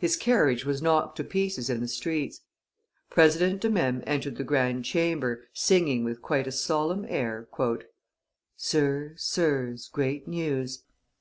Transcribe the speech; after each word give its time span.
His 0.00 0.16
carriage 0.16 0.64
was 0.64 0.82
knocked 0.82 1.14
to 1.18 1.22
pieces 1.22 1.70
in 1.70 1.78
the 1.78 1.86
streets. 1.86 2.40
President 3.10 3.60
de 3.60 3.70
Mesmes 3.70 4.02
entered 4.08 4.34
the 4.34 4.42
Grand 4.42 4.84
Chamber, 4.84 5.44
singing 5.54 6.02
with 6.02 6.20
quite 6.20 6.48
a 6.48 6.50
solemn 6.50 7.06
air, 7.08 7.46
"Sirs, 8.56 9.22
sirs, 9.22 9.86
great 9.92 10.26
news! 10.26 10.82